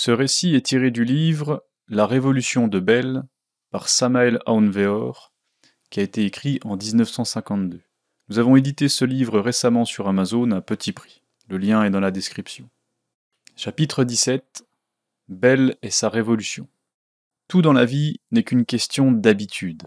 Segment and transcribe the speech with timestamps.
[0.00, 3.24] Ce récit est tiré du livre La Révolution de Belle
[3.72, 5.32] par Samael Aounveor,
[5.90, 7.80] qui a été écrit en 1952.
[8.28, 11.24] Nous avons édité ce livre récemment sur Amazon à petit prix.
[11.48, 12.70] Le lien est dans la description.
[13.56, 14.64] Chapitre 17
[15.26, 16.68] Belle et sa révolution.
[17.48, 19.82] Tout dans la vie n'est qu'une question d'habitude.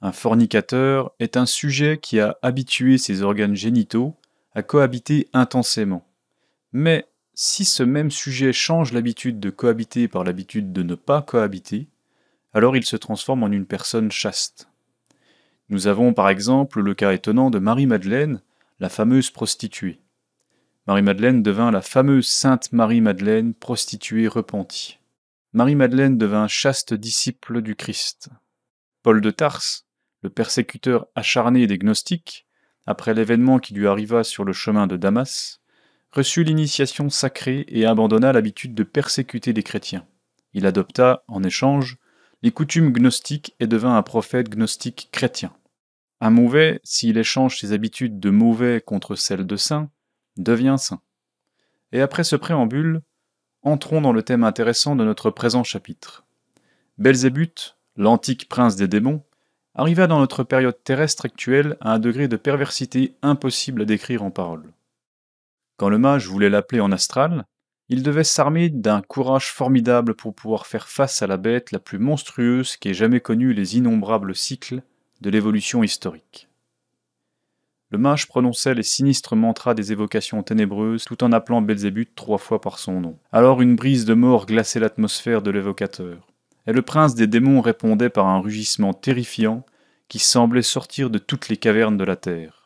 [0.00, 4.16] Un fornicateur est un sujet qui a habitué ses organes génitaux
[4.56, 6.04] à cohabiter intensément.
[6.72, 7.06] Mais
[7.40, 11.86] si ce même sujet change l'habitude de cohabiter par l'habitude de ne pas cohabiter,
[12.52, 14.68] alors il se transforme en une personne chaste.
[15.68, 18.42] Nous avons par exemple le cas étonnant de Marie-Madeleine,
[18.80, 20.00] la fameuse prostituée.
[20.88, 24.98] Marie-Madeleine devint la fameuse Sainte Marie-Madeleine, prostituée repentie.
[25.52, 28.30] Marie-Madeleine devint chaste disciple du Christ.
[29.04, 29.86] Paul de Tarse,
[30.22, 32.48] le persécuteur acharné des gnostiques,
[32.84, 35.60] après l'événement qui lui arriva sur le chemin de Damas,
[36.10, 40.06] reçut l'initiation sacrée et abandonna l'habitude de persécuter les chrétiens.
[40.54, 41.98] Il adopta, en échange,
[42.42, 45.52] les coutumes gnostiques et devint un prophète gnostique chrétien.
[46.20, 49.90] Un mauvais, s'il échange ses habitudes de mauvais contre celles de saint,
[50.36, 51.00] devient saint.
[51.92, 53.02] Et après ce préambule,
[53.62, 56.24] entrons dans le thème intéressant de notre présent chapitre.
[56.96, 59.22] Belzébuth, l'antique prince des démons,
[59.74, 64.30] arriva dans notre période terrestre actuelle à un degré de perversité impossible à décrire en
[64.30, 64.72] paroles.
[65.78, 67.46] Quand le mage voulait l'appeler en astral,
[67.88, 72.00] il devait s'armer d'un courage formidable pour pouvoir faire face à la bête la plus
[72.00, 74.82] monstrueuse qui ait jamais connu les innombrables cycles
[75.20, 76.48] de l'évolution historique.
[77.90, 82.60] Le mage prononçait les sinistres mantras des évocations ténébreuses tout en appelant Belzébuth trois fois
[82.60, 83.16] par son nom.
[83.30, 86.26] Alors une brise de mort glaçait l'atmosphère de l'évocateur,
[86.66, 89.64] et le prince des démons répondait par un rugissement terrifiant
[90.08, 92.57] qui semblait sortir de toutes les cavernes de la terre.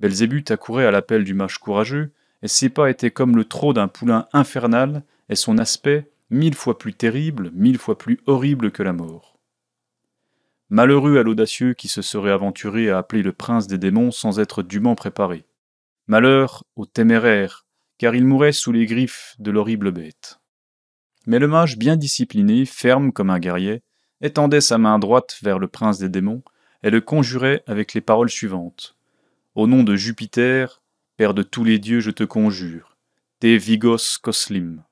[0.00, 3.88] Belzébuth accourait à l'appel du mage courageux, et ses pas étaient comme le trot d'un
[3.88, 8.92] poulain infernal, et son aspect mille fois plus terrible, mille fois plus horrible que la
[8.92, 9.38] mort.
[10.68, 14.62] Malheureux à l'audacieux qui se serait aventuré à appeler le prince des démons sans être
[14.62, 15.44] dûment préparé.
[16.08, 17.66] Malheur au téméraire,
[17.98, 20.40] car il mourait sous les griffes de l'horrible bête.
[21.26, 23.82] Mais le mage bien discipliné, ferme comme un guerrier,
[24.20, 26.42] étendait sa main droite vers le prince des démons
[26.82, 28.95] et le conjurait avec les paroles suivantes.
[29.56, 30.82] Au nom de Jupiter,
[31.16, 32.98] Père de tous les dieux, je te conjure,
[33.40, 34.82] Te vigos koslim.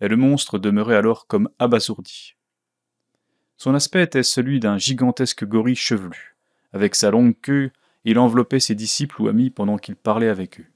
[0.00, 2.34] Et le monstre demeurait alors comme abasourdi.
[3.56, 6.34] Son aspect était celui d'un gigantesque gorille chevelu.
[6.72, 7.70] Avec sa longue queue,
[8.04, 10.66] il enveloppait ses disciples ou amis pendant qu'il parlait avec eux.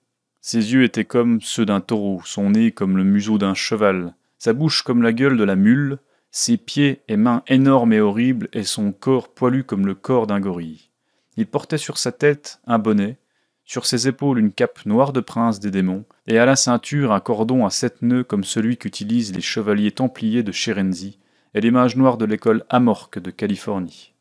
[0.41, 4.53] Ses yeux étaient comme ceux d'un taureau, son nez comme le museau d'un cheval, sa
[4.53, 5.99] bouche comme la gueule de la mule,
[6.31, 10.39] ses pieds et mains énormes et horribles, et son corps poilu comme le corps d'un
[10.39, 10.91] gorille.
[11.37, 13.19] Il portait sur sa tête un bonnet,
[13.65, 17.21] sur ses épaules une cape noire de prince des démons, et à la ceinture un
[17.21, 21.19] cordon à sept nœuds comme celui qu'utilisent les chevaliers templiers de Cherenzi
[21.55, 24.15] et les mages noirs de l'école Amorque de Californie.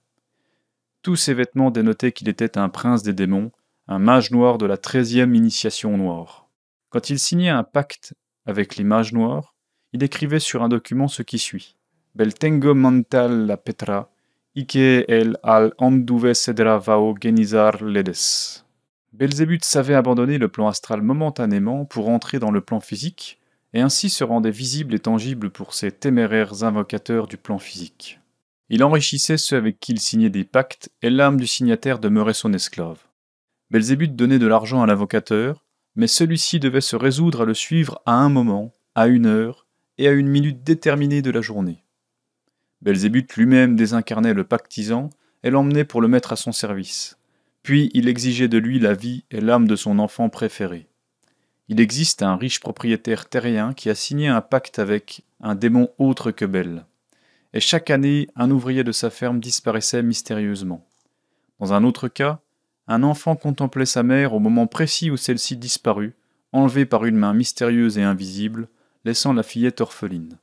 [1.03, 3.52] Tous ces vêtements dénotaient qu'il était un prince des démons,
[3.88, 6.50] un mage noir de la treizième initiation noire.
[6.90, 8.16] Quand il signait un pacte
[8.46, 9.53] avec les mages noirs,
[9.94, 11.76] il écrivait sur un document ce qui suit.
[12.16, 14.09] Beltengo mental la petra,
[14.55, 18.63] ike el al anduve cedra vao genizar ledes.
[19.11, 23.39] Belzébuth savait abandonner le plan astral momentanément pour entrer dans le plan physique,
[23.73, 28.19] et ainsi se rendait visible et tangible pour ces téméraires invocateurs du plan physique.
[28.69, 32.53] Il enrichissait ceux avec qui il signait des pactes, et l'âme du signataire demeurait son
[32.53, 32.99] esclave.
[33.72, 38.13] Belzébuth donnait de l'argent à l'invocateur, mais celui-ci devait se résoudre à le suivre à
[38.13, 39.67] un moment, à une heure,
[39.97, 41.84] et à une minute déterminée de la journée.
[42.85, 45.09] Belzébuth lui-même désincarnait le pactisant
[45.41, 47.18] et l'emmenait pour le mettre à son service.
[47.63, 50.88] Puis il exigeait de lui la vie et l'âme de son enfant préféré.
[51.68, 56.29] Il existe un riche propriétaire terrien qui a signé un pacte avec un démon autre
[56.29, 56.85] que Belle.
[57.53, 60.85] Et chaque année, un ouvrier de sa ferme disparaissait mystérieusement.
[61.59, 62.40] Dans un autre cas,
[62.88, 66.13] un enfant contemplait sa mère au moment précis où celle-ci disparut,
[66.52, 68.67] enlevée par une main mystérieuse et invisible,
[69.06, 70.38] laissant la fillette orpheline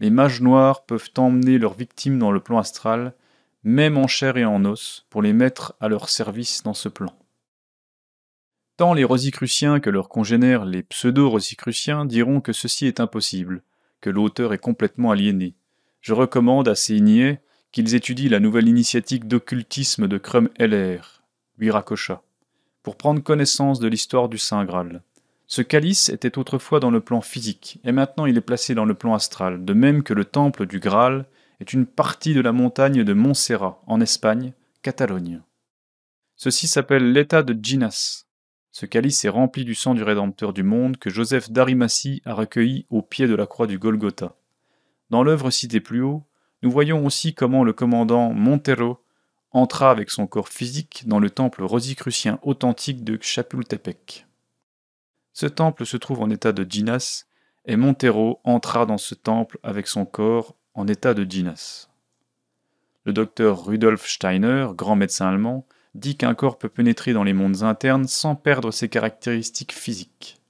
[0.00, 3.14] les mages noirs peuvent emmener leurs victimes dans le plan astral,
[3.62, 7.12] même en chair et en os, pour les mettre à leur service dans ce plan.
[8.76, 13.62] Tant les rosicruciens que leurs congénères, les pseudo-rosicruciens, diront que ceci est impossible,
[14.00, 15.54] que l'auteur est complètement aliéné.
[16.00, 21.22] Je recommande à ces niais qu'ils étudient la nouvelle initiatique d'occultisme de Crum Heller,
[21.58, 22.22] Viracocha,
[22.82, 25.02] pour prendre connaissance de l'histoire du Saint Graal.
[25.54, 28.94] Ce calice était autrefois dans le plan physique, et maintenant il est placé dans le
[28.94, 31.26] plan astral, de même que le temple du Graal
[31.60, 34.52] est une partie de la montagne de Montserrat, en Espagne,
[34.82, 35.42] Catalogne.
[36.34, 38.24] Ceci s'appelle l'état de Ginas.
[38.72, 42.86] Ce calice est rempli du sang du Rédempteur du monde que Joseph d'Arimathie a recueilli
[42.90, 44.34] au pied de la croix du Golgotha.
[45.10, 46.24] Dans l'œuvre citée plus haut,
[46.64, 48.98] nous voyons aussi comment le commandant Montero
[49.52, 54.26] entra avec son corps physique dans le temple rosicrucien authentique de Chapultepec.
[55.34, 57.24] Ce temple se trouve en état de Ginas,
[57.66, 61.88] et Montero entra dans ce temple avec son corps en état de Ginas.
[63.04, 67.62] Le docteur Rudolf Steiner, grand médecin allemand, dit qu'un corps peut pénétrer dans les mondes
[67.62, 70.40] internes sans perdre ses caractéristiques physiques.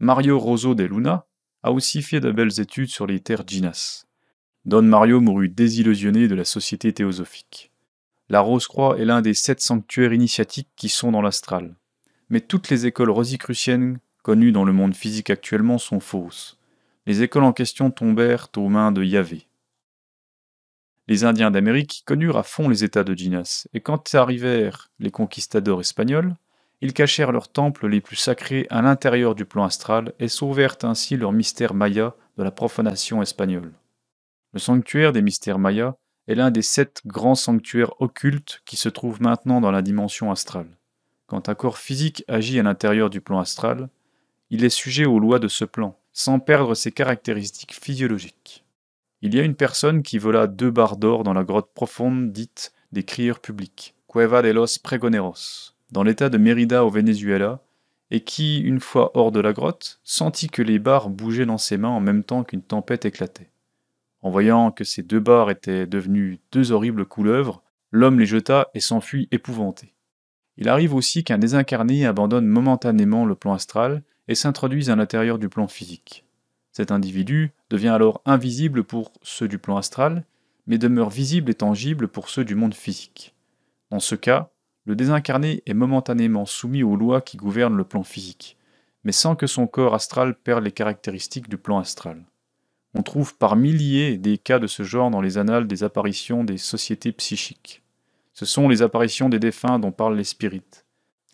[0.00, 1.26] Mario Rosso de Luna
[1.62, 4.04] a aussi fait de belles études sur les terres Ginas.
[4.64, 7.72] Don Mario mourut désillusionné de la société théosophique.
[8.28, 11.74] La Rose-Croix est l'un des sept sanctuaires initiatiques qui sont dans l'astral.
[12.30, 16.58] Mais toutes les écoles rosicruciennes connues dans le monde physique actuellement sont fausses.
[17.06, 19.46] Les écoles en question tombèrent aux mains de Yahvé.
[21.06, 25.80] Les Indiens d'Amérique connurent à fond les états de Ginas, et quand arrivèrent les conquistadors
[25.80, 26.36] espagnols,
[26.82, 31.16] ils cachèrent leurs temples les plus sacrés à l'intérieur du plan astral et sauvèrent ainsi
[31.16, 33.72] leur mystère maya de la profanation espagnole.
[34.52, 35.94] Le sanctuaire des mystères mayas
[36.26, 40.77] est l'un des sept grands sanctuaires occultes qui se trouvent maintenant dans la dimension astrale.
[41.28, 43.90] Quand un corps physique agit à l'intérieur du plan astral,
[44.48, 48.64] il est sujet aux lois de ce plan, sans perdre ses caractéristiques physiologiques.
[49.20, 52.72] Il y a une personne qui vola deux barres d'or dans la grotte profonde dite
[52.92, 57.60] des crieurs publics, Cueva de los Pregoneros, dans l'état de Mérida au Venezuela,
[58.10, 61.76] et qui, une fois hors de la grotte, sentit que les barres bougeaient dans ses
[61.76, 63.50] mains en même temps qu'une tempête éclatait.
[64.22, 68.80] En voyant que ces deux barres étaient devenues deux horribles couleuvres, l'homme les jeta et
[68.80, 69.94] s'enfuit épouvanté.
[70.58, 75.48] Il arrive aussi qu'un désincarné abandonne momentanément le plan astral et s'introduise à l'intérieur du
[75.48, 76.24] plan physique.
[76.72, 80.24] Cet individu devient alors invisible pour ceux du plan astral,
[80.66, 83.36] mais demeure visible et tangible pour ceux du monde physique.
[83.90, 84.50] Dans ce cas,
[84.84, 88.56] le désincarné est momentanément soumis aux lois qui gouvernent le plan physique,
[89.04, 92.24] mais sans que son corps astral perde les caractéristiques du plan astral.
[92.94, 96.58] On trouve par milliers des cas de ce genre dans les annales des apparitions des
[96.58, 97.82] sociétés psychiques.
[98.38, 100.86] Ce sont les apparitions des défunts dont parlent les spirites.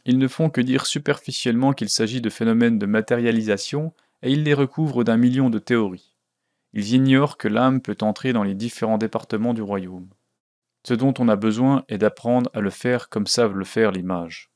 [0.07, 3.93] Ils ne font que dire superficiellement qu'il s'agit de phénomènes de matérialisation
[4.23, 6.15] et ils les recouvrent d'un million de théories.
[6.73, 10.09] Ils ignorent que l'âme peut entrer dans les différents départements du royaume.
[10.83, 14.03] Ce dont on a besoin est d'apprendre à le faire comme savent le faire les
[14.03, 14.51] mages.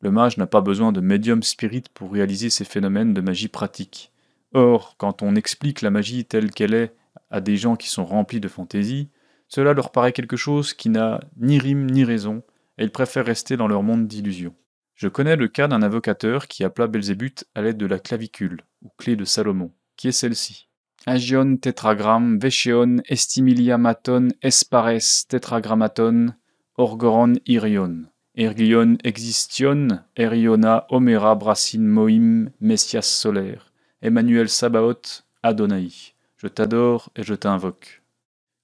[0.00, 4.12] Le mage n'a pas besoin de médium spirit pour réaliser ces phénomènes de magie pratique.
[4.54, 6.94] Or, quand on explique la magie telle qu'elle est
[7.28, 9.08] à des gens qui sont remplis de fantaisie,
[9.48, 12.42] cela leur paraît quelque chose qui n'a ni rime ni raison,
[12.78, 14.54] et ils préfèrent rester dans leur monde d'illusions.
[14.94, 18.90] Je connais le cas d'un invocateur qui appela Belzébuth à l'aide de la clavicule, ou
[18.98, 20.68] clé de Salomon, qui est celle-ci.
[21.06, 26.34] Agion tetragramme, vesheon, estimiliamaton, espares tetragrammaton,
[26.76, 28.04] orgoron irion.
[28.36, 33.72] Erglion existion, eriona omera bracin moim, messias solaire.
[34.02, 36.14] Emmanuel Sabaoth, Adonai.
[36.36, 37.97] Je t'adore et je t'invoque.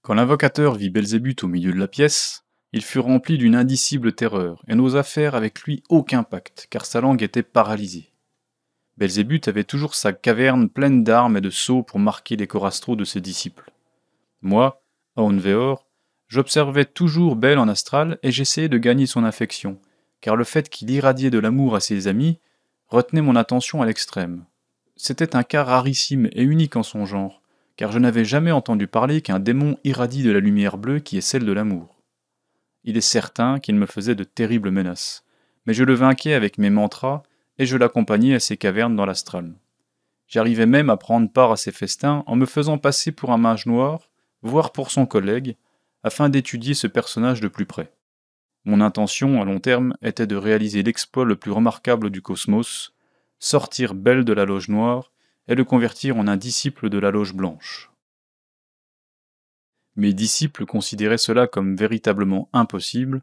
[0.04, 4.62] Quand l'invocateur vit Belzébuth au milieu de la pièce, il fut rempli d'une indicible terreur,
[4.68, 8.12] et n'osa faire avec lui aucun pacte, car sa langue était paralysée.
[8.98, 13.04] Belzébuth avait toujours sa caverne pleine d'armes et de sceaux pour marquer les corastraux de
[13.04, 13.72] ses disciples.
[14.42, 14.82] Moi,
[15.16, 15.86] à Onveor,
[16.28, 19.80] j'observais toujours Bel en astral et j'essayais de gagner son affection,
[20.20, 22.40] car le fait qu'il irradiait de l'amour à ses amis
[22.88, 24.44] retenait mon attention à l'extrême.
[24.96, 27.40] C'était un cas rarissime et unique en son genre,
[27.76, 31.22] car je n'avais jamais entendu parler qu'un démon irradie de la lumière bleue qui est
[31.22, 31.94] celle de l'amour
[32.84, 35.24] il est certain qu'il me faisait de terribles menaces.
[35.66, 37.22] Mais je le vainquais avec mes mantras,
[37.58, 39.54] et je l'accompagnais à ses cavernes dans l'astral.
[40.28, 43.66] J'arrivais même à prendre part à ses festins en me faisant passer pour un mage
[43.66, 44.10] noir,
[44.42, 45.56] voire pour son collègue,
[46.02, 47.92] afin d'étudier ce personnage de plus près.
[48.66, 52.94] Mon intention, à long terme, était de réaliser l'exploit le plus remarquable du cosmos,
[53.38, 55.12] sortir Belle de la loge noire
[55.48, 57.90] et le convertir en un disciple de la loge blanche.
[59.96, 63.22] Mes disciples considéraient cela comme véritablement impossible,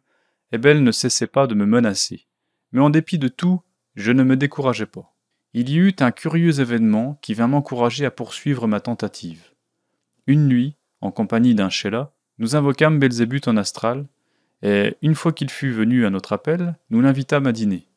[0.51, 2.28] et Belle ne cessait pas de me menacer.
[2.72, 3.62] Mais en dépit de tout,
[3.96, 5.13] je ne me décourageais pas.
[5.54, 9.51] Il y eut un curieux événement qui vint m'encourager à poursuivre ma tentative.
[10.28, 14.08] Une nuit, en compagnie d'un Sheila, nous invoquâmes Belzébuth en astral,
[14.62, 17.88] et une fois qu'il fut venu à notre appel, nous l'invitâmes à dîner.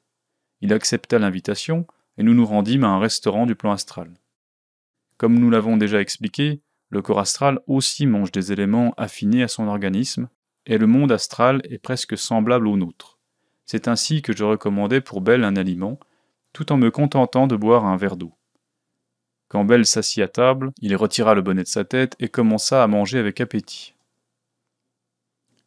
[0.61, 1.87] Il accepta l'invitation,
[2.19, 4.11] et nous nous rendîmes à un restaurant du plan astral.
[5.17, 9.67] Comme nous l'avons déjà expliqué, le corps astral aussi mange des éléments affinés à son
[9.67, 10.29] organisme,
[10.67, 13.19] et le monde astral est presque semblable au nôtre.
[13.67, 15.99] C'est ainsi que je recommandais pour Belle un aliment,
[16.53, 18.35] tout en me contentant de boire un verre d'eau.
[19.49, 22.87] Quand Belle s'assit à table, il retira le bonnet de sa tête et commença à
[22.87, 23.95] manger avec appétit.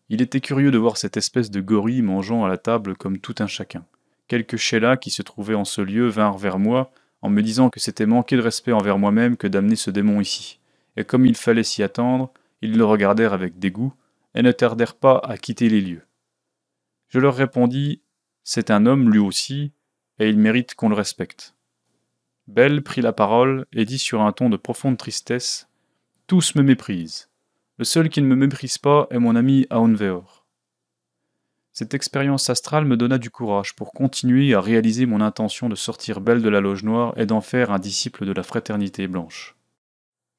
[0.09, 3.35] Il était curieux de voir cette espèce de gorille mangeant à la table comme tout
[3.39, 3.85] un chacun,
[4.27, 6.91] quelques chélats qui se trouvaient en ce lieu vinrent vers moi
[7.21, 10.59] en me disant que c'était manquer de respect envers moi-même que d'amener ce démon ici.
[10.95, 12.31] Et comme il fallait s'y attendre,
[12.61, 13.93] ils le regardèrent avec dégoût
[14.35, 16.05] et ne tardèrent pas à quitter les lieux.
[17.09, 18.01] Je leur répondis
[18.43, 19.71] C'est un homme lui aussi,
[20.19, 21.55] et il mérite qu'on le respecte.
[22.47, 25.67] Belle prit la parole et dit sur un ton de profonde tristesse
[26.27, 27.29] Tous me méprisent.
[27.77, 30.36] Le seul qui ne me méprise pas est mon ami Aonveor.
[31.79, 36.21] Cette expérience astrale me donna du courage pour continuer à réaliser mon intention de sortir
[36.21, 39.55] Belle de la loge noire et d'en faire un disciple de la fraternité blanche.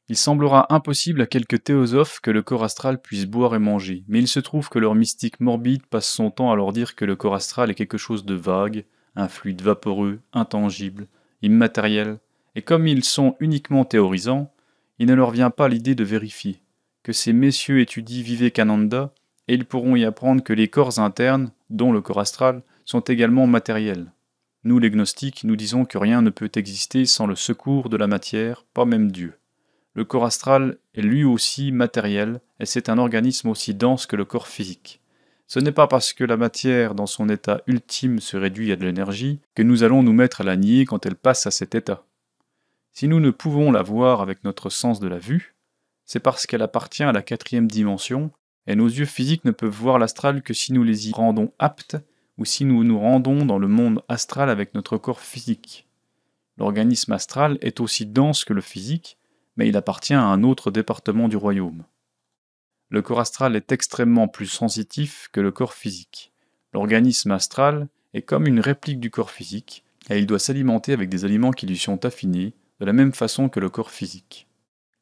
[0.09, 4.19] Il semblera impossible à quelques théosophes que le corps astral puisse boire et manger, mais
[4.19, 7.15] il se trouve que leur mystique morbide passe son temps à leur dire que le
[7.15, 11.07] corps astral est quelque chose de vague, un fluide vaporeux, intangible,
[11.43, 12.19] immatériel,
[12.57, 14.53] et comme ils sont uniquement théorisants,
[14.99, 16.61] il ne leur vient pas l'idée de vérifier,
[17.05, 19.13] que ces messieurs étudient Vivekananda
[19.49, 23.47] et ils pourront y apprendre que les corps internes, dont le corps astral, sont également
[23.47, 24.13] matériels.
[24.65, 28.07] Nous, les gnostiques, nous disons que rien ne peut exister sans le secours de la
[28.07, 29.35] matière, pas même Dieu.
[29.95, 34.25] Le corps astral est lui aussi matériel, et c'est un organisme aussi dense que le
[34.25, 35.01] corps physique.
[35.47, 38.85] Ce n'est pas parce que la matière, dans son état ultime, se réduit à de
[38.85, 42.05] l'énergie, que nous allons nous mettre à la nier quand elle passe à cet état.
[42.93, 45.55] Si nous ne pouvons la voir avec notre sens de la vue,
[46.05, 48.31] c'est parce qu'elle appartient à la quatrième dimension
[48.69, 51.97] et nos yeux physiques ne peuvent voir l'astral que si nous les y rendons aptes
[52.37, 55.89] ou si nous nous rendons dans le monde astral avec notre corps physique.
[56.59, 59.17] L'organisme astral est aussi dense que le physique,
[59.57, 61.85] mais il appartient à un autre département du royaume.
[62.91, 66.33] Le corps astral est extrêmement plus sensitif que le corps physique.
[66.75, 71.25] L'organisme astral est comme une réplique du corps physique, et il doit s'alimenter avec des
[71.25, 74.48] aliments qui lui sont affinés, de la même façon que le corps physique.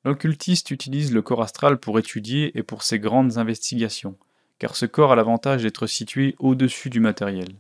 [0.06, 4.16] L'occultiste utilise le corps astral pour étudier et pour ses grandes investigations,
[4.60, 7.56] car ce corps a l'avantage d'être situé au-dessus du matériel.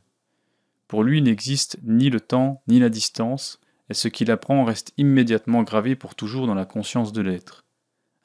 [0.86, 3.58] Pour lui n'existe ni le temps ni la distance,
[3.90, 7.64] et ce qu'il apprend reste immédiatement gravé pour toujours dans la conscience de l'être.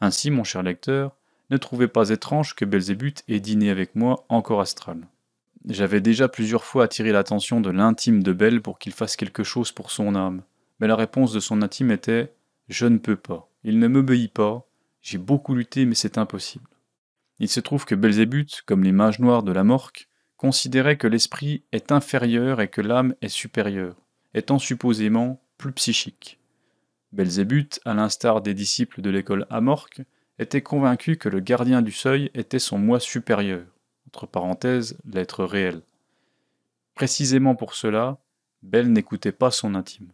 [0.01, 1.16] Ainsi, mon cher lecteur,
[1.50, 5.08] ne trouvez pas étrange que Belzébuth ait dîné avec moi en corps astral.
[5.68, 9.72] J'avais déjà plusieurs fois attiré l'attention de l'intime de Belle pour qu'il fasse quelque chose
[9.72, 10.44] pour son âme,
[10.80, 12.32] mais la réponse de son intime était
[12.70, 13.50] Je ne peux pas.
[13.63, 14.68] Il ne m'obéit pas,
[15.01, 16.68] j'ai beaucoup lutté mais c'est impossible.
[17.39, 21.63] Il se trouve que Belzébuth, comme les mages noirs de la Morque, considérait que l'esprit
[21.72, 23.96] est inférieur et que l'âme est supérieure,
[24.34, 26.39] étant supposément plus psychique.
[27.12, 30.01] Belzébuth, à l'instar des disciples de l'école Amorque,
[30.39, 33.65] était convaincu que le gardien du seuil était son moi supérieur,
[34.08, 35.82] entre parenthèses, l'être réel.
[36.96, 38.18] Précisément pour cela,
[38.63, 40.12] Belle n'écoutait pas son intime.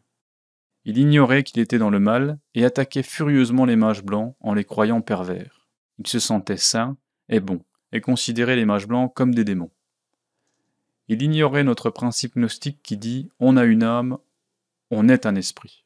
[0.88, 4.64] Il ignorait qu'il était dans le mal et attaquait furieusement les mages blancs en les
[4.64, 5.68] croyant pervers.
[6.00, 6.96] Il se sentait saint
[7.28, 9.70] et bon et considérait les mages blancs comme des démons.
[11.10, 14.18] Il ignorait notre principe gnostique qui dit on a une âme,
[14.90, 15.84] on est un esprit.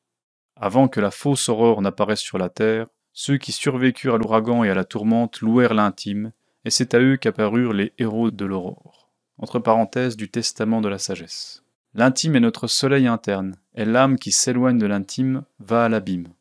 [0.56, 4.70] Avant que la fausse aurore n'apparaisse sur la terre, ceux qui survécurent à l'ouragan et
[4.70, 6.32] à la tourmente louèrent l'intime,
[6.64, 9.10] et c'est à eux qu'apparurent les héros de l'aurore.
[9.40, 11.61] Entre parenthèses du testament de la sagesse.
[11.94, 16.34] L'intime est notre soleil interne, et l'âme qui s'éloigne de l'intime va à l'abîme.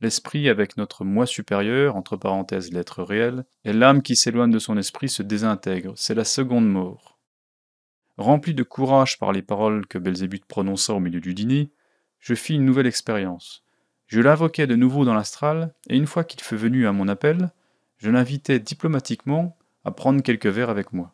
[0.00, 4.76] L'esprit avec notre moi supérieur, entre parenthèses l'être réel, et l'âme qui s'éloigne de son
[4.76, 7.18] esprit se désintègre, c'est la seconde mort.
[8.16, 11.72] Rempli de courage par les paroles que Belzébuth prononça au milieu du dîner,
[12.20, 13.64] je fis une nouvelle expérience.
[14.06, 17.50] Je l'invoquai de nouveau dans l'astral, et une fois qu'il fut venu à mon appel,
[17.98, 21.12] je l'invitai diplomatiquement à prendre quelques verres avec moi.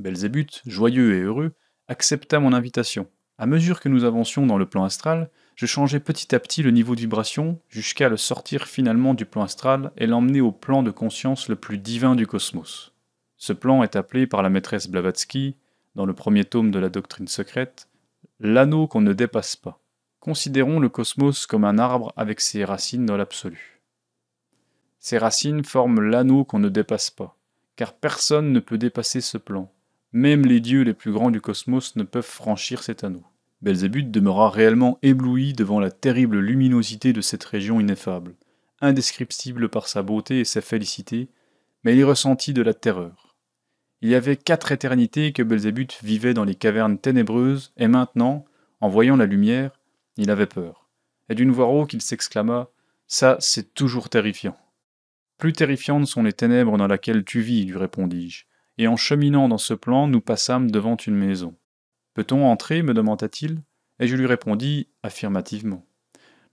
[0.00, 1.54] Belzébuth, joyeux et heureux,
[1.88, 3.08] accepta mon invitation.
[3.38, 6.70] À mesure que nous avancions dans le plan astral, je changeais petit à petit le
[6.70, 10.90] niveau de vibration jusqu'à le sortir finalement du plan astral et l'emmener au plan de
[10.90, 12.92] conscience le plus divin du cosmos.
[13.36, 15.56] Ce plan est appelé par la maîtresse Blavatsky,
[15.94, 17.88] dans le premier tome de la doctrine secrète,
[18.38, 19.80] l'anneau qu'on ne dépasse pas.
[20.20, 23.82] Considérons le cosmos comme un arbre avec ses racines dans l'absolu.
[25.00, 27.36] Ces racines forment l'anneau qu'on ne dépasse pas,
[27.74, 29.72] car personne ne peut dépasser ce plan.
[30.12, 33.24] Même les dieux les plus grands du cosmos ne peuvent franchir cet anneau.
[33.62, 38.34] Belzébuth demeura réellement ébloui devant la terrible luminosité de cette région ineffable,
[38.82, 41.28] indescriptible par sa beauté et sa félicité,
[41.82, 43.36] mais il ressentit de la terreur.
[44.02, 48.44] Il y avait quatre éternités que Belzébuth vivait dans les cavernes ténébreuses, et maintenant,
[48.80, 49.70] en voyant la lumière,
[50.18, 50.90] il avait peur.
[51.30, 52.68] Et d'une voix rauque, il s'exclama
[53.06, 54.58] Ça, c'est toujours terrifiant.
[55.38, 58.44] Plus terrifiantes sont les ténèbres dans lesquelles tu vis, lui répondis-je
[58.78, 61.54] et en cheminant dans ce plan, nous passâmes devant une maison.
[62.14, 63.62] Peut-on entrer me demanda-t-il,
[63.98, 65.86] et je lui répondis affirmativement.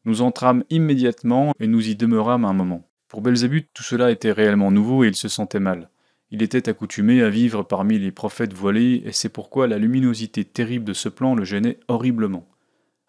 [0.06, 2.90] Nous entrâmes immédiatement et nous y demeurâmes un moment.
[3.08, 5.90] Pour Belzébuth, tout cela était réellement nouveau et il se sentait mal.
[6.32, 10.86] Il était accoutumé à vivre parmi les prophètes voilés, et c'est pourquoi la luminosité terrible
[10.86, 12.48] de ce plan le gênait horriblement.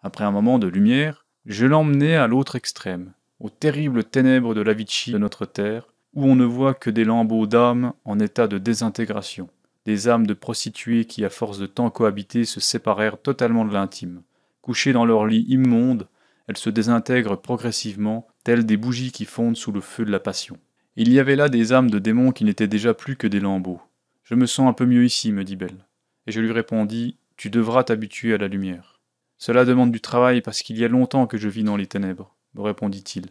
[0.01, 4.73] Après un moment de lumière, je l'emmenai à l'autre extrême, aux terribles ténèbres de la
[4.73, 8.57] Vichy de notre terre, où on ne voit que des lambeaux d'âmes en état de
[8.57, 9.49] désintégration,
[9.85, 14.21] des âmes de prostituées qui, à force de temps cohabité, se séparèrent totalement de l'intime.
[14.61, 16.07] Couchées dans leur lit immonde,
[16.47, 20.57] elles se désintègrent progressivement, telles des bougies qui fondent sous le feu de la passion.
[20.97, 23.81] Il y avait là des âmes de démons qui n'étaient déjà plus que des lambeaux.
[24.23, 25.85] Je me sens un peu mieux ici, me dit Belle.
[26.27, 28.99] Et je lui répondis Tu devras t'habituer à la lumière.
[29.37, 32.35] Cela demande du travail parce qu'il y a longtemps que je vis dans les ténèbres,
[32.53, 33.27] me répondit-il.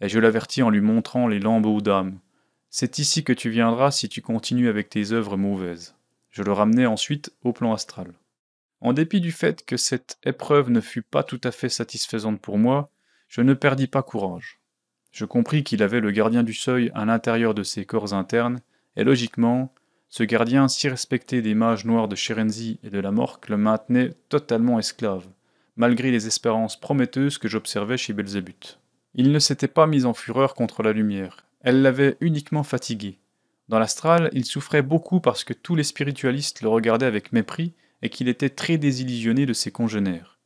[0.00, 2.18] Et je l'avertis en lui montrant les lambeaux d'âme.
[2.70, 5.94] C'est ici que tu viendras si tu continues avec tes œuvres mauvaises.
[6.30, 8.12] Je le ramenai ensuite au plan astral.
[8.80, 12.58] En dépit du fait que cette épreuve ne fut pas tout à fait satisfaisante pour
[12.58, 12.90] moi,
[13.26, 14.60] je ne perdis pas courage.
[15.10, 18.60] Je compris qu'il avait le gardien du seuil à l'intérieur de ses corps internes,
[18.96, 19.74] et logiquement,
[20.10, 24.14] ce gardien si respecté des mages noirs de Cherenzi et de la Morque le maintenait
[24.28, 25.26] totalement esclave,
[25.76, 28.78] malgré les espérances prometteuses que j'observais chez Belzébuth.
[29.14, 33.18] Il ne s'était pas mis en fureur contre la lumière, elle l'avait uniquement fatigué.
[33.68, 38.08] Dans l'astral, il souffrait beaucoup parce que tous les spiritualistes le regardaient avec mépris et
[38.08, 40.38] qu'il était très désillusionné de ses congénères.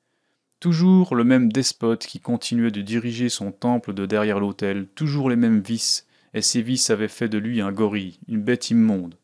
[0.59, 5.37] Toujours le même despote qui continuait de diriger son temple de derrière l'autel, toujours les
[5.37, 9.17] mêmes vices, et ces vices avaient fait de lui un gorille, une bête immonde.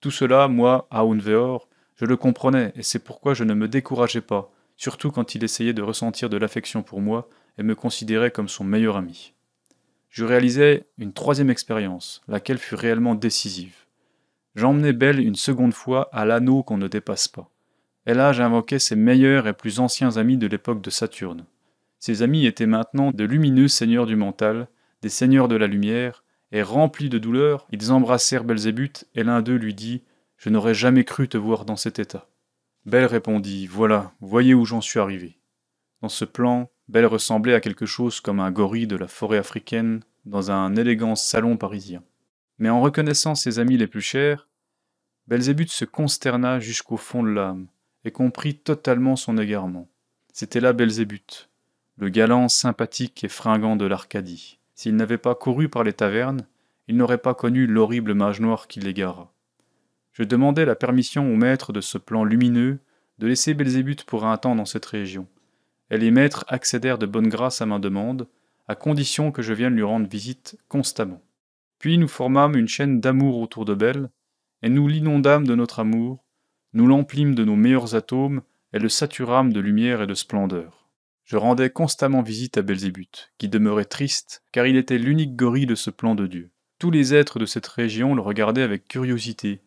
[0.00, 4.20] Tout cela, moi, à Unveor, je le comprenais, et c'est pourquoi je ne me décourageais
[4.20, 8.48] pas, surtout quand il essayait de ressentir de l'affection pour moi et me considérait comme
[8.48, 9.34] son meilleur ami.
[10.10, 13.74] Je réalisais une troisième expérience, laquelle fut réellement décisive.
[14.54, 17.50] J'emmenai Belle une seconde fois à l'anneau qu'on ne dépasse pas
[18.06, 21.44] et là j'invoquais ses meilleurs et plus anciens amis de l'époque de Saturne.
[21.98, 24.68] Ces amis étaient maintenant de lumineux seigneurs du mental,
[25.02, 29.56] des seigneurs de la lumière, et remplis de douleur, ils embrassèrent Belzébuth, et l'un d'eux
[29.56, 30.02] lui dit
[30.36, 32.28] Je n'aurais jamais cru te voir dans cet état.
[32.84, 35.38] Belle répondit Voilà, voyez où j'en suis arrivé.
[36.02, 40.00] Dans ce plan, Belle ressemblait à quelque chose comme un gorille de la forêt africaine
[40.26, 42.02] dans un élégant salon parisien.
[42.58, 44.48] Mais en reconnaissant ses amis les plus chers,
[45.26, 47.66] Belzébuth se consterna jusqu'au fond de l'âme
[48.04, 49.88] et comprit totalement son égarement.
[50.32, 51.48] C'était là Belzébuth,
[51.96, 54.58] le galant sympathique et fringant de l'Arcadie.
[54.74, 56.46] S'il n'avait pas couru par les tavernes,
[56.88, 59.32] il n'aurait pas connu l'horrible mage noir qui l'égara.
[60.12, 62.78] Je demandai la permission au maître de ce plan lumineux
[63.18, 65.26] de laisser Belzébuth pour un temps dans cette région,
[65.94, 68.26] et les maîtres accédèrent de bonne grâce à ma demande,
[68.66, 71.22] à condition que je vienne lui rendre visite constamment.
[71.78, 74.10] Puis nous formâmes une chaîne d'amour autour de Belle,
[74.62, 76.24] et nous l'inondâmes de notre amour,
[76.72, 80.88] nous l'emplîmes de nos meilleurs atomes et le saturâmes de lumière et de splendeur.
[81.22, 85.76] Je rendais constamment visite à Belzébuth, qui demeurait triste, car il était l'unique gorille de
[85.76, 86.50] ce plan de Dieu.
[86.80, 89.60] Tous les êtres de cette région le regardaient avec curiosité,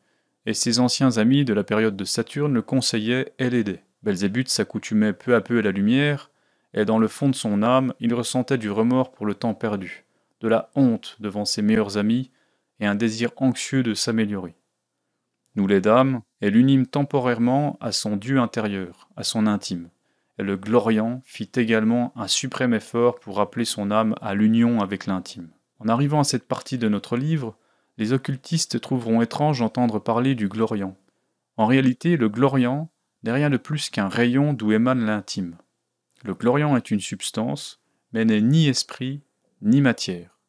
[0.45, 3.86] et ses anciens amis de la période de Saturne le conseillaient et l'aidaient.
[4.03, 6.31] Belzébuth s'accoutumait peu à peu à la lumière,
[6.73, 10.05] et dans le fond de son âme, il ressentait du remords pour le temps perdu,
[10.41, 12.31] de la honte devant ses meilleurs amis,
[12.79, 14.55] et un désir anxieux de s'améliorer.
[15.55, 19.89] Nous l'aidâmes, et l'unîmes temporairement à son Dieu intérieur, à son intime.
[20.37, 25.07] Et le gloriant fit également un suprême effort pour rappeler son âme à l'union avec
[25.07, 25.49] l'intime.
[25.79, 27.57] En arrivant à cette partie de notre livre,
[27.97, 30.95] les occultistes trouveront étrange d'entendre parler du gloriant.
[31.55, 32.91] En réalité, le gloriant
[33.23, 35.57] n'est rien de plus qu'un rayon d'où émane l'intime.
[36.23, 37.81] Le gloriant est une substance,
[38.13, 39.21] mais n'est ni esprit,
[39.61, 40.39] ni matière.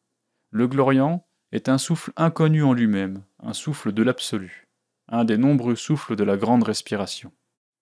[0.51, 4.69] Le gloriant est un souffle inconnu en lui-même, un souffle de l'absolu
[5.11, 7.31] un des nombreux souffles de la grande respiration.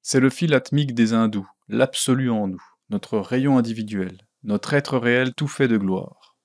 [0.02, 5.34] C'est le fil atmique des hindous, l'absolu en nous, notre rayon individuel, notre être réel
[5.34, 6.38] tout fait de gloire.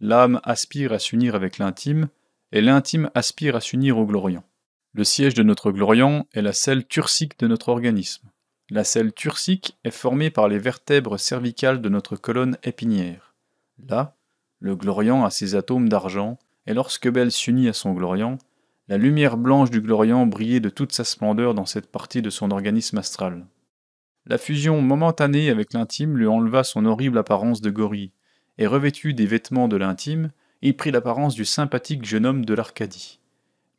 [0.00, 2.08] L'âme aspire à s'unir avec l'intime,
[2.52, 4.44] et l'intime aspire à s'unir au gloriant.
[4.94, 8.28] Le siège de notre gloriant est la selle turcique de notre organisme.
[8.68, 13.34] La selle turcique est formée par les vertèbres cervicales de notre colonne épinière.
[13.88, 14.16] Là,
[14.60, 18.36] le gloriant a ses atomes d'argent, et lorsque Belle s'unit à son gloriant,
[18.88, 22.50] la lumière blanche du gloriant brillait de toute sa splendeur dans cette partie de son
[22.50, 23.46] organisme astral.
[24.26, 28.12] La fusion momentanée avec l'intime lui enleva son horrible apparence de gorille,
[28.58, 33.20] et revêtu des vêtements de l'intime, il prit l'apparence du sympathique jeune homme de l'Arcadie.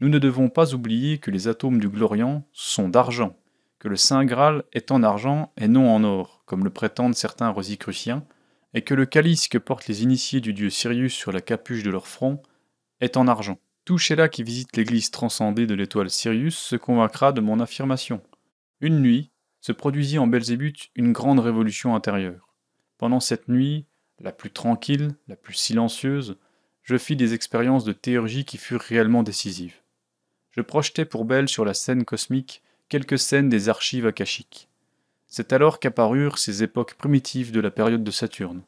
[0.03, 3.37] Nous ne devons pas oublier que les atomes du gloriant sont d'argent,
[3.79, 7.47] que le Saint Graal est en argent et non en or, comme le prétendent certains
[7.47, 8.25] rosicruciens,
[8.73, 11.89] et que le calice que portent les initiés du dieu Sirius sur la capuche de
[11.89, 12.43] leur front
[12.99, 13.59] est en argent.
[13.85, 18.21] Tout Sheila qui visite l'église transcendée de l'étoile Sirius se convaincra de mon affirmation.
[18.81, 22.53] Une nuit, se produisit en Belzébuth une grande révolution intérieure.
[22.97, 23.85] Pendant cette nuit,
[24.19, 26.35] la plus tranquille, la plus silencieuse,
[26.81, 29.79] je fis des expériences de théurgie qui furent réellement décisives.
[30.55, 34.69] Je projetais pour Belle sur la scène cosmique quelques scènes des archives akashiques.
[35.25, 38.61] C'est alors qu'apparurent ces époques primitives de la période de Saturne,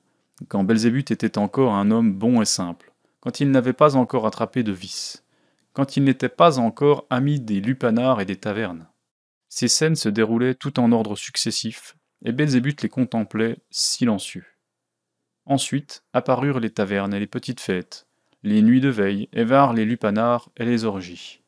[0.47, 4.63] quand Belzébuth était encore un homme bon et simple, quand il n'avait pas encore attrapé
[4.63, 5.23] de vice,
[5.73, 8.87] quand il n'était pas encore ami des lupanards et des tavernes.
[9.47, 14.45] Ces scènes se déroulaient tout en ordre successif, et Belzébuth les contemplait silencieux.
[15.45, 18.07] Ensuite apparurent les tavernes et les petites fêtes,
[18.41, 21.43] les nuits de veille, et vinrent les lupanards et les orgies.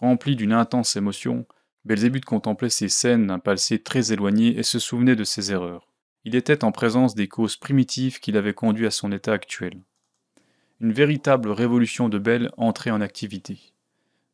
[0.00, 1.46] Rempli d'une intense émotion,
[1.84, 5.88] Belzébuth contemplait ces scènes d'un passé très éloigné et se souvenait de ses erreurs.
[6.24, 9.80] Il était en présence des causes primitives qui l'avaient conduit à son état actuel.
[10.80, 13.72] Une véritable révolution de Belle entrait en activité.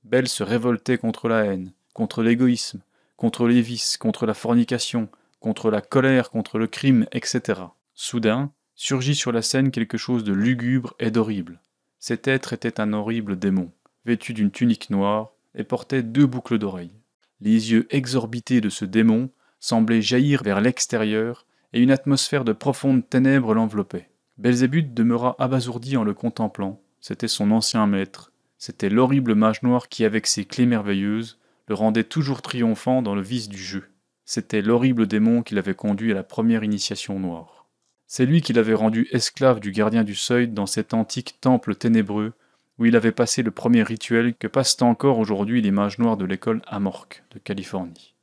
[0.02, 2.82] Belle se révoltait contre la haine, contre l'égoïsme,
[3.16, 7.60] contre les vices, contre la fornication, contre la colère, contre le crime, etc.
[7.94, 11.60] Soudain, surgit sur la scène quelque chose de lugubre et d'horrible.
[11.98, 13.70] Cet être était un horrible démon,
[14.04, 17.00] vêtu d'une tunique noire, et portait deux boucles d'oreilles.
[17.40, 23.08] Les yeux exorbités de ce démon semblaient jaillir vers l'extérieur, et une atmosphère de profondes
[23.08, 24.10] ténèbres l'enveloppait.
[24.38, 26.80] Belzébuth demeura abasourdi en le contemplant.
[27.00, 28.32] C'était son ancien maître.
[28.58, 31.38] C'était l'horrible mage noir qui, avec ses clés merveilleuses,
[31.68, 33.84] le rendait toujours triomphant dans le vice du jeu.
[34.24, 37.66] C'était l'horrible démon qui l'avait conduit à la première initiation noire.
[38.06, 42.34] C'est lui qui l'avait rendu esclave du gardien du seuil dans cet antique temple ténébreux
[42.78, 46.24] où il avait passé le premier rituel que passent encore aujourd'hui les mages noirs de
[46.24, 48.14] l'école Amorque de Californie.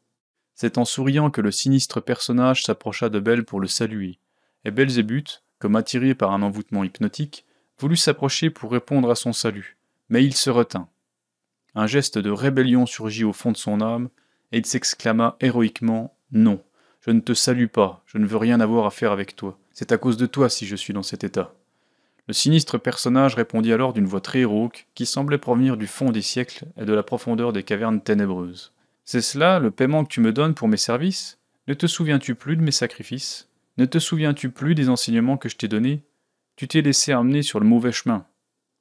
[0.55, 4.19] C'est en souriant que le sinistre personnage s'approcha de Belle pour le saluer,
[4.65, 7.45] et Belzébuth, comme attiré par un envoûtement hypnotique,
[7.79, 9.77] voulut s'approcher pour répondre à son salut,
[10.09, 10.89] mais il se retint.
[11.75, 14.09] Un geste de rébellion surgit au fond de son âme,
[14.51, 16.62] et il s'exclama héroïquement Non,
[17.01, 19.57] je ne te salue pas, je ne veux rien avoir à faire avec toi.
[19.71, 21.53] C'est à cause de toi si je suis dans cet état.
[22.30, 26.22] Le sinistre personnage répondit alors d'une voix très rauque, qui semblait provenir du fond des
[26.22, 28.72] siècles et de la profondeur des cavernes ténébreuses.
[29.04, 31.39] C'est cela le paiement que tu me donnes pour mes services?
[31.68, 33.50] Ne te souviens-tu plus de mes sacrifices?
[33.80, 36.04] Ne te souviens-tu plus des enseignements que je t'ai donnés?
[36.56, 38.28] Tu t'es laissé emmener sur le mauvais chemin.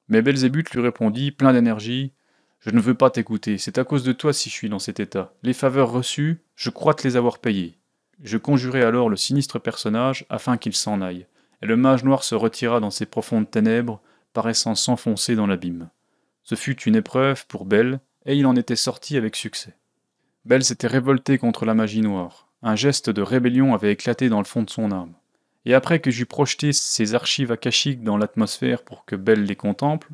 [0.09, 2.13] Mais Belzébuth lui répondit, plein d'énergie
[2.61, 5.01] Je ne veux pas t'écouter, c'est à cause de toi si je suis dans cet
[5.01, 5.33] état.
[5.43, 7.79] Les faveurs reçues, je crois te les avoir payées.
[8.23, 11.27] Je conjurai alors le sinistre personnage afin qu'il s'en aille
[11.63, 14.01] et le mage noir se retira dans ses profondes ténèbres,
[14.33, 15.89] paraissant s'enfoncer dans l'abîme.
[16.43, 19.75] Ce fut une épreuve pour Belle, et il en était sorti avec succès.
[20.45, 22.49] Belle s'était révoltée contre la magie noire.
[22.63, 25.13] Un geste de rébellion avait éclaté dans le fond de son âme.
[25.65, 30.09] Et après que j'eus projeté ses archives akashiques dans l'atmosphère pour que Belle les contemple,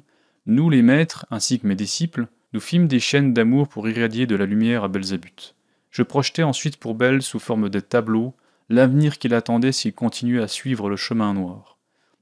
[0.47, 4.37] nous les maîtres, ainsi que mes disciples, nous fîmes des chaînes d'amour pour irradier de
[4.37, 5.55] la lumière à Belzébuth.
[5.91, 8.35] Je projetai ensuite pour Belle, sous forme de tableaux,
[8.69, 11.79] l'avenir qu'il attendait s'il continuait à suivre le chemin noir.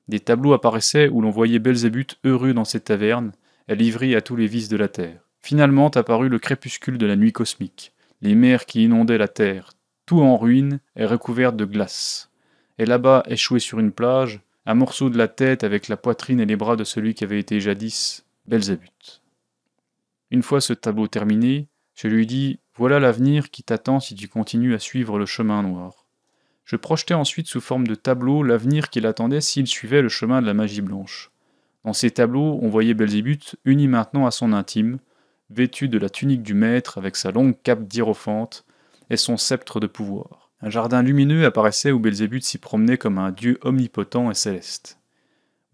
[0.09, 3.33] Des tableaux apparaissaient où l'on voyait Belzébuth heureux dans ses tavernes,
[3.69, 5.21] et livré à tous les vices de la terre.
[5.41, 9.73] Finalement apparut le crépuscule de la nuit cosmique, les mers qui inondaient la terre,
[10.07, 12.31] tout en ruine et recouvert de glace.
[12.79, 16.47] Et là-bas, échoué sur une plage, un morceau de la tête avec la poitrine et
[16.47, 19.23] les bras de celui qui avait été jadis Belzébuth.
[20.31, 24.75] Une fois ce tableau terminé, je lui dis Voilà l'avenir qui t'attend si tu continues
[24.75, 26.02] à suivre le chemin noir.
[26.73, 30.47] Je projetais ensuite sous forme de tableau l'avenir qu'il attendait s'il suivait le chemin de
[30.47, 31.31] la magie blanche.
[31.85, 34.99] Dans ces tableaux, on voyait Belzébuth uni maintenant à son intime,
[35.51, 38.65] vêtu de la tunique du maître avec sa longue cape d'hiérophante
[39.11, 40.51] et son sceptre de pouvoir.
[40.63, 44.99] Un jardin lumineux apparaissait où Belzébuth s'y promenait comme un dieu omnipotent et céleste.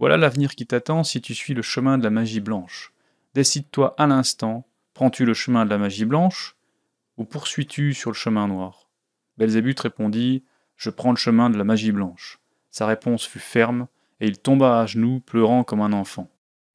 [0.01, 2.93] Voilà l'avenir qui t'attend si tu suis le chemin de la magie blanche.
[3.35, 6.57] Décide-toi à l'instant, prends-tu le chemin de la magie blanche
[7.17, 8.91] ou poursuis-tu sur le chemin noir?
[9.37, 10.43] Belzébuth répondit
[10.79, 12.39] je prends le chemin de la magie blanche.
[12.71, 13.89] Sa réponse fut ferme,
[14.21, 16.31] et il tomba à genoux, pleurant comme un enfant.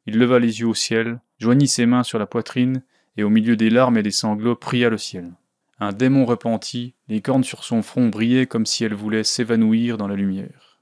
[0.05, 2.83] Il leva les yeux au ciel, joignit ses mains sur la poitrine,
[3.15, 5.31] et au milieu des larmes et des sanglots pria le ciel.
[5.79, 10.07] Un démon repentit, les cornes sur son front brillaient comme si elles voulaient s'évanouir dans
[10.07, 10.79] la lumière.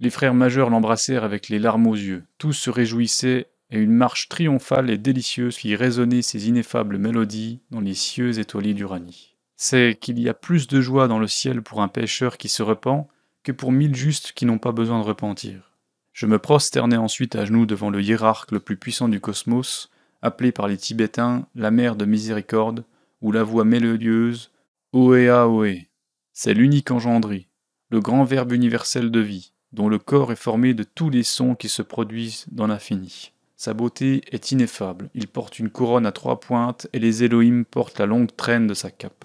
[0.00, 4.28] Les frères majeurs l'embrassèrent avec les larmes aux yeux, tous se réjouissaient, et une marche
[4.28, 10.18] triomphale et délicieuse fit résonner ces ineffables mélodies dans les cieux étoilés d'Uranie c'est qu'il
[10.18, 13.08] y a plus de joie dans le ciel pour un pécheur qui se repent
[13.42, 15.72] que pour mille justes qui n'ont pas besoin de repentir.
[16.12, 19.90] Je me prosternai ensuite à genoux devant le hiérarque le plus puissant du cosmos,
[20.22, 22.84] appelé par les Tibétains la mère de miséricorde,
[23.20, 24.50] ou la voix mélodieuse
[24.92, 25.88] Oéa Oé.
[26.32, 27.48] C'est l'unique engendré,
[27.90, 31.54] le grand Verbe universel de vie, dont le corps est formé de tous les sons
[31.54, 33.32] qui se produisent dans l'infini.
[33.56, 37.98] Sa beauté est ineffable, il porte une couronne à trois pointes et les Elohim portent
[37.98, 39.24] la longue traîne de sa cape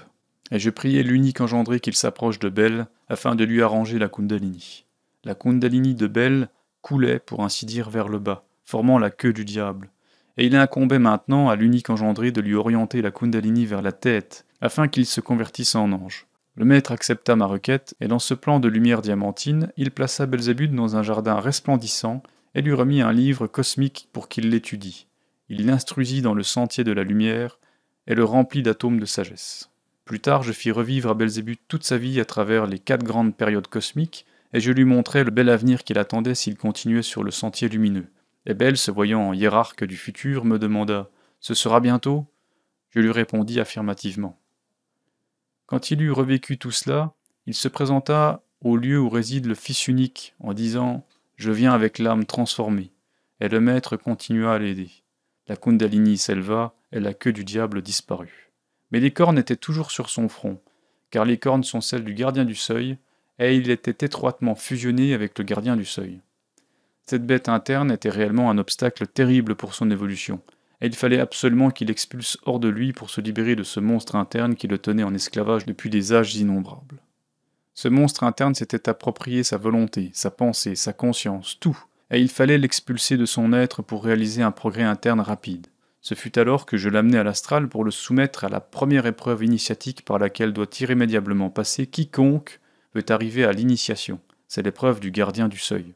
[0.51, 4.85] et je priai l'unique engendré qu'il s'approche de Belle afin de lui arranger la Kundalini.
[5.23, 6.49] La Kundalini de Belle
[6.81, 9.89] coulait, pour ainsi dire, vers le bas, formant la queue du diable,
[10.37, 14.45] et il incombait maintenant à l'unique engendré de lui orienter la Kundalini vers la tête,
[14.61, 16.27] afin qu'il se convertisse en ange.
[16.55, 20.73] Le maître accepta ma requête, et dans ce plan de lumière diamantine, il plaça Belzébuth
[20.73, 22.23] dans un jardin resplendissant,
[22.55, 25.07] et lui remit un livre cosmique pour qu'il l'étudie.
[25.49, 27.59] Il l'instruisit dans le sentier de la lumière,
[28.07, 29.68] et le remplit d'atomes de sagesse.
[30.09, 33.35] Plus tard, je fis revivre à Belzébuth toute sa vie à travers les quatre grandes
[33.35, 37.29] périodes cosmiques, et je lui montrai le bel avenir qu'il attendait s'il continuait sur le
[37.29, 38.07] sentier lumineux.
[38.47, 42.25] Et Belle, se voyant hiérarque du futur, me demanda Ce sera bientôt?
[42.89, 44.35] Je lui répondis affirmativement.
[45.67, 47.13] Quand il eut revécu tout cela,
[47.45, 51.99] il se présenta au lieu où réside le Fils unique, en disant Je viens avec
[51.99, 52.89] l'âme transformée.
[53.41, 54.89] Et le maître continua à l'aider.
[55.45, 58.48] La Kundalini s'éleva, et la queue du diable disparut.
[58.91, 60.59] Mais les cornes étaient toujours sur son front,
[61.11, 62.97] car les cornes sont celles du gardien du seuil,
[63.39, 66.19] et il était étroitement fusionné avec le gardien du seuil.
[67.05, 70.41] Cette bête interne était réellement un obstacle terrible pour son évolution,
[70.81, 74.15] et il fallait absolument qu'il expulse hors de lui pour se libérer de ce monstre
[74.15, 77.01] interne qui le tenait en esclavage depuis des âges innombrables.
[77.73, 81.77] Ce monstre interne s'était approprié sa volonté, sa pensée, sa conscience, tout,
[82.11, 85.67] et il fallait l'expulser de son être pour réaliser un progrès interne rapide.
[86.01, 89.43] Ce fut alors que je l'amenai à l'astral pour le soumettre à la première épreuve
[89.43, 92.59] initiatique par laquelle doit irrémédiablement passer quiconque
[92.95, 94.19] veut arriver à l'initiation.
[94.47, 95.93] C'est l'épreuve du gardien du seuil.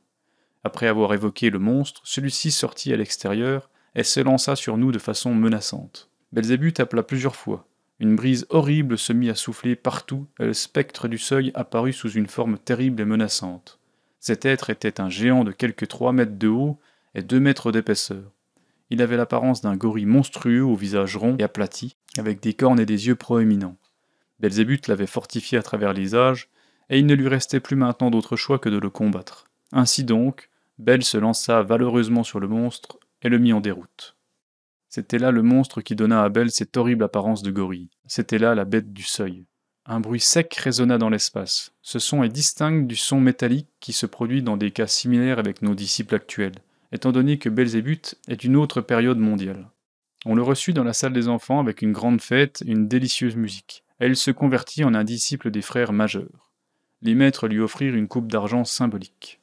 [0.63, 5.33] Après avoir évoqué le monstre, celui-ci sortit à l'extérieur et s'élança sur nous de façon
[5.33, 6.09] menaçante.
[6.31, 7.67] Belzébuth appela plusieurs fois.
[7.99, 12.11] Une brise horrible se mit à souffler partout, et le spectre du seuil apparut sous
[12.11, 13.79] une forme terrible et menaçante.
[14.19, 16.79] Cet être était un géant de quelques trois mètres de haut
[17.13, 18.23] et deux mètres d'épaisseur.
[18.93, 22.86] Il avait l'apparence d'un gorille monstrueux au visage rond et aplati, avec des cornes et
[22.86, 23.75] des yeux proéminents.
[24.39, 26.47] Belzébuth l'avait fortifié à travers les âges,
[26.91, 29.47] et il ne lui restait plus maintenant d'autre choix que de le combattre.
[29.71, 34.15] Ainsi donc, Belle se lança valeureusement sur le monstre et le mit en déroute.
[34.89, 37.89] C'était là le monstre qui donna à Belle cette horrible apparence de gorille.
[38.06, 39.47] C'était là la bête du seuil.
[39.88, 41.73] Un bruit sec résonna dans l'espace.
[41.82, 45.63] Ce son est distinct du son métallique qui se produit dans des cas similaires avec
[45.63, 46.60] nos disciples actuels,
[46.93, 49.67] étant donné que Belzébuth est une autre période mondiale.
[50.25, 53.36] On le reçut dans la salle des enfants avec une grande fête et une délicieuse
[53.36, 56.51] musique, il se convertit en un disciple des frères majeurs.
[57.01, 59.39] Les maîtres lui offrirent une coupe d'argent symbolique.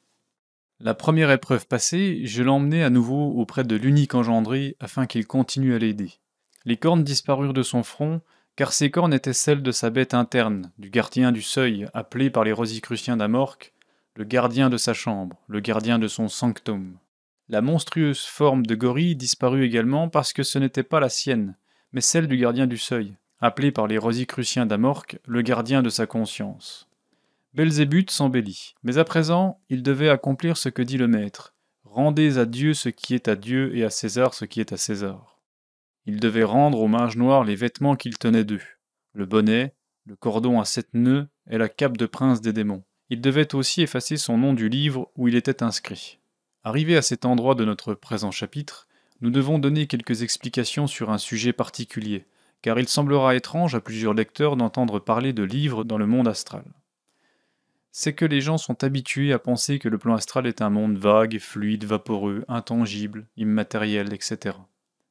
[0.79, 5.75] La première épreuve passée, je l'emmenai à nouveau auprès de l'unique engendré afin qu'il continue
[5.75, 6.11] à l'aider.
[6.65, 8.21] Les cornes disparurent de son front,
[8.55, 12.43] car ces cornes étaient celles de sa bête interne, du gardien du seuil, appelé par
[12.43, 13.73] les Rosicruciens d'Amorque
[14.15, 16.97] le gardien de sa chambre, le gardien de son sanctum.
[17.51, 21.57] La monstrueuse forme de gorille disparut également parce que ce n'était pas la sienne,
[21.91, 26.07] mais celle du gardien du seuil, appelé par les Rosicruciens d'Amorque le gardien de sa
[26.07, 26.87] conscience.
[27.53, 28.75] Belzébuth s'embellit.
[28.83, 31.53] Mais à présent, il devait accomplir ce que dit le Maître.
[31.83, 34.77] Rendez à Dieu ce qui est à Dieu et à César ce qui est à
[34.77, 35.41] César.
[36.05, 38.63] Il devait rendre aux mages noirs les vêtements qu'il tenait d'eux,
[39.11, 42.85] le bonnet, le cordon à sept nœuds et la cape de prince des démons.
[43.09, 46.20] Il devait aussi effacer son nom du livre où il était inscrit.
[46.63, 48.87] Arrivé à cet endroit de notre présent chapitre,
[49.21, 52.25] nous devons donner quelques explications sur un sujet particulier,
[52.61, 56.63] car il semblera étrange à plusieurs lecteurs d'entendre parler de livres dans le monde astral
[57.91, 60.97] c'est que les gens sont habitués à penser que le plan astral est un monde
[60.97, 64.55] vague, fluide, vaporeux, intangible, immatériel, etc.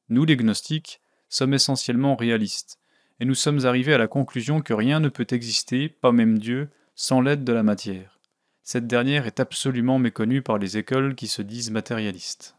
[0.08, 2.78] Nous, les gnostiques, sommes essentiellement réalistes,
[3.20, 6.70] et nous sommes arrivés à la conclusion que rien ne peut exister, pas même Dieu,
[6.94, 8.19] sans l'aide de la matière.
[8.62, 12.56] Cette dernière est absolument méconnue par les écoles qui se disent matérialistes.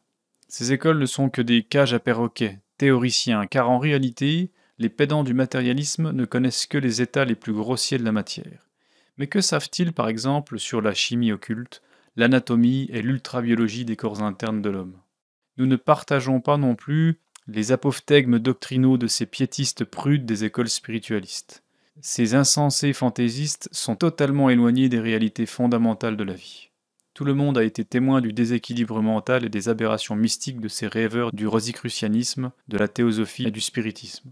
[0.48, 5.24] Ces écoles ne sont que des cages à perroquets, théoriciens, car en réalité, les pédants
[5.24, 8.68] du matérialisme ne connaissent que les états les plus grossiers de la matière.
[9.18, 11.82] Mais que savent-ils par exemple sur la chimie occulte,
[12.16, 14.98] l'anatomie et l'ultrabiologie des corps internes de l'homme?
[15.58, 20.70] Nous ne partageons pas non plus les apophthegmes doctrinaux de ces piétistes prudes des écoles
[20.70, 21.64] spiritualistes.
[22.04, 26.70] Ces insensés fantaisistes sont totalement éloignés des réalités fondamentales de la vie.
[27.14, 30.88] Tout le monde a été témoin du déséquilibre mental et des aberrations mystiques de ces
[30.88, 34.32] rêveurs du rosicrucianisme, de la théosophie et du spiritisme.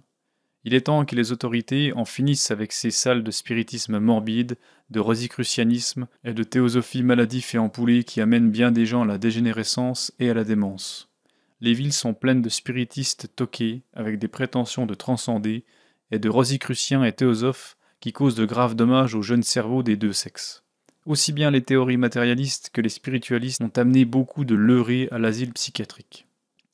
[0.63, 4.57] Il est temps que les autorités en finissent avec ces salles de spiritisme morbide,
[4.89, 9.19] de rosicrucianisme et de théosophie maladif et empoulée qui amènent bien des gens à la
[9.19, 11.09] dégénérescence et à la démence.
[11.61, 15.65] Les villes sont pleines de spiritistes toqués, avec des prétentions de transcender,
[16.11, 20.13] et de rosicruciens et théosophes qui causent de graves dommages aux jeunes cerveaux des deux
[20.13, 20.63] sexes.
[21.05, 25.53] Aussi bien les théories matérialistes que les spiritualistes ont amené beaucoup de leurrés à l'asile
[25.53, 26.27] psychiatrique.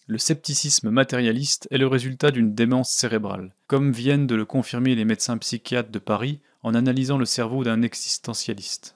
[0.08, 5.06] Le scepticisme matérialiste est le résultat d'une démence cérébrale, comme viennent de le confirmer les
[5.06, 8.96] médecins psychiatres de Paris en analysant le cerveau d'un existentialiste.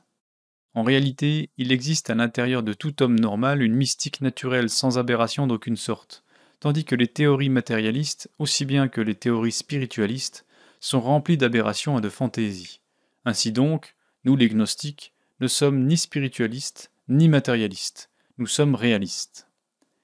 [0.75, 5.47] En réalité, il existe à l'intérieur de tout homme normal une mystique naturelle sans aberration
[5.47, 6.23] d'aucune sorte,
[6.59, 10.45] tandis que les théories matérialistes, aussi bien que les théories spiritualistes,
[10.79, 12.81] sont remplies d'aberrations et de fantaisies.
[13.25, 19.47] Ainsi donc, nous les gnostiques, ne sommes ni spiritualistes, ni matérialistes, nous sommes réalistes.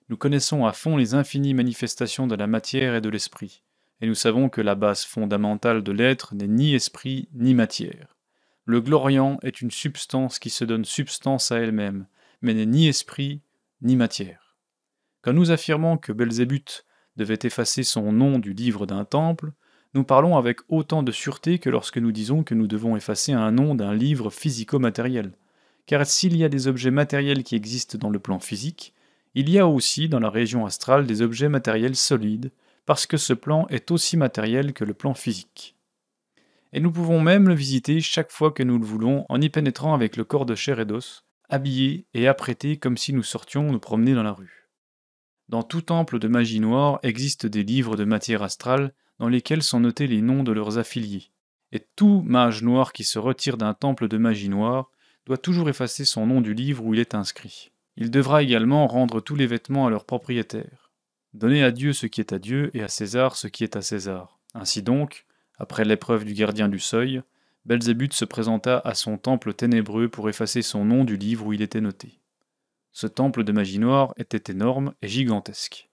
[0.10, 3.64] Nous connaissons à fond les infinies manifestations de la matière et de l'esprit,
[4.02, 8.16] et nous savons que la base fondamentale de l'être n'est ni esprit ni matière.
[8.66, 12.08] Le gloriant est une substance qui se donne substance à elle-même,
[12.42, 13.42] mais n'est ni esprit
[13.82, 14.45] ni matière.
[15.26, 16.86] Quand nous affirmons que Belzébuth
[17.18, 19.54] devait effacer son nom du livre d'un temple,
[19.96, 23.52] nous parlons avec autant de sûreté que lorsque nous disons que nous devons effacer un
[23.52, 25.32] nom d'un livre physico-matériel.
[25.88, 28.94] Car s'il y a des objets matériels qui existent dans le plan physique,
[29.34, 32.52] il y a aussi dans la région astrale des objets matériels solides,
[32.86, 35.76] parce que ce plan est aussi matériel que le plan physique.
[36.72, 39.96] Et nous pouvons même le visiter chaque fois que nous le voulons en y pénétrant
[39.96, 43.80] avec le corps de chair et d'os, habillés et apprêtés comme si nous sortions nous
[43.80, 44.65] promener dans la rue.
[45.48, 49.80] Dans tout temple de magie noire existent des livres de matière astrale dans lesquels sont
[49.80, 51.30] notés les noms de leurs affiliés,
[51.72, 54.92] et tout mage noir qui se retire d'un temple de magie noire
[55.26, 57.72] doit toujours effacer son nom du livre où il est inscrit.
[57.98, 60.92] Il devra également rendre tous les vêtements à leur propriétaire.
[61.34, 63.82] Donner à Dieu ce qui est à Dieu et à César ce qui est à
[63.82, 64.40] César.
[64.54, 65.26] Ainsi donc,
[65.58, 67.22] après l'épreuve du gardien du seuil,
[67.66, 71.62] Belzébuth se présenta à son temple ténébreux pour effacer son nom du livre où il
[71.62, 72.20] était noté.
[72.96, 75.90] Ce temple de magie noire était énorme et gigantesque.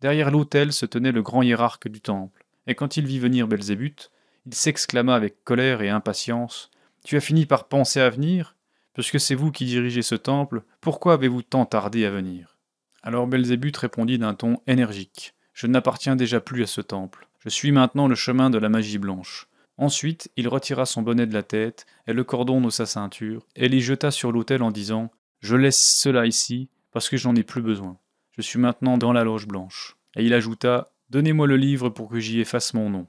[0.00, 4.10] Derrière l'autel se tenait le grand hiérarque du temple, et quand il vit venir Belzébuth,
[4.46, 6.70] il s'exclama avec colère et impatience
[7.04, 8.56] Tu as fini par penser à venir?
[8.94, 12.56] Puisque c'est vous qui dirigez ce temple, pourquoi avez-vous tant tardé à venir?
[13.02, 17.28] Alors Belzébuth répondit d'un ton énergique Je n'appartiens déjà plus à ce temple.
[17.40, 19.46] Je suis maintenant le chemin de la magie blanche.
[19.76, 23.68] Ensuite, il retira son bonnet de la tête et le cordon de sa ceinture, et
[23.68, 27.62] l'y jeta sur l'autel en disant Je laisse cela ici, parce que j'en ai plus
[27.62, 27.98] besoin.
[28.32, 29.96] Je suis maintenant dans la loge blanche.
[30.16, 33.06] Et il ajouta Donnez-moi le livre pour que j'y efface mon nom.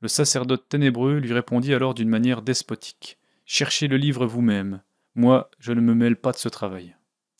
[0.00, 3.18] Le sacerdote ténébreux lui répondit alors d'une manière despotique.
[3.44, 4.82] Cherchez le livre vous-même.
[5.14, 6.94] Moi, je ne me mêle pas de ce travail.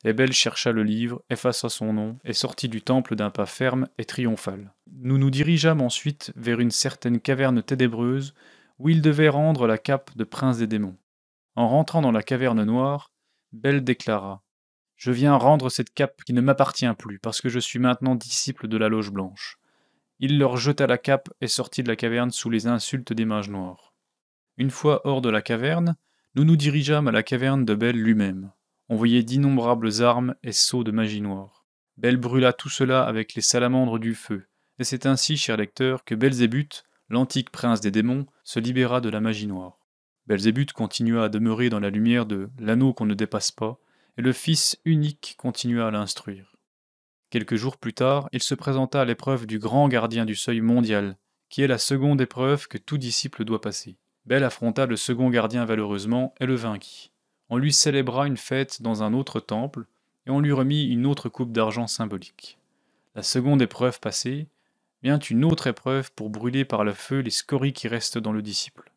[0.04, 4.04] Ebel chercha le livre, effaça son nom, et sortit du temple d'un pas ferme et
[4.04, 4.72] triomphal.
[4.92, 8.34] Nous nous dirigeâmes ensuite vers une certaine caverne ténébreuse
[8.78, 10.96] où il devait rendre la cape de prince des démons.
[11.56, 13.12] En rentrant dans la caverne noire,
[13.54, 14.42] Belle déclara
[14.96, 18.66] Je viens rendre cette cape qui ne m'appartient plus, parce que je suis maintenant disciple
[18.66, 19.58] de la loge blanche.
[20.18, 23.50] Il leur jeta la cape et sortit de la caverne sous les insultes des mages
[23.50, 23.94] noirs.
[24.56, 25.94] Une fois hors de la caverne,
[26.34, 28.50] nous nous dirigeâmes à la caverne de Belle lui-même.
[28.88, 31.64] On voyait d'innombrables armes et sceaux de magie noire.
[31.96, 34.48] Belle brûla tout cela avec les salamandres du feu,
[34.80, 39.20] et c'est ainsi, cher lecteur, que Belzébuth, l'antique prince des démons, se libéra de la
[39.20, 39.83] magie noire.
[40.26, 43.78] Belzébuth continua à demeurer dans la lumière de l'anneau qu'on ne dépasse pas,
[44.16, 46.54] et le Fils unique continua à l'instruire.
[47.30, 51.16] Quelques jours plus tard, il se présenta à l'épreuve du grand gardien du seuil mondial,
[51.48, 53.96] qui est la seconde épreuve que tout disciple doit passer.
[54.24, 57.10] Belle affronta le second gardien valeureusement et le vainquit.
[57.50, 59.86] On lui célébra une fête dans un autre temple,
[60.26, 62.58] et on lui remit une autre coupe d'argent symbolique.
[63.14, 64.48] La seconde épreuve passée,
[65.04, 68.40] vient une autre épreuve pour brûler par le feu les scories qui restent dans le
[68.40, 68.90] disciple.